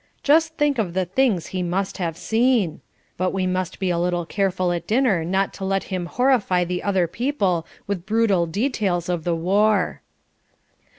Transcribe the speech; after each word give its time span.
Just 0.23 0.57
think 0.57 0.79
of 0.79 0.95
the 0.95 1.05
things 1.05 1.47
he 1.53 1.61
must 1.61 1.97
have 1.99 2.17
seen! 2.17 2.81
But 3.17 3.33
we 3.33 3.45
must 3.45 3.77
be 3.77 3.91
a 3.91 3.99
little 3.99 4.25
careful 4.25 4.71
at 4.71 4.87
dinner 4.87 5.23
not 5.23 5.53
to 5.53 5.63
let 5.63 5.83
him 5.93 6.07
horrify 6.07 6.63
the 6.63 6.81
other 6.81 7.05
people 7.05 7.67
with 7.85 8.07
brutal 8.07 8.47
details 8.47 9.09
of 9.09 9.25
the 9.25 9.35
war." 9.35 10.01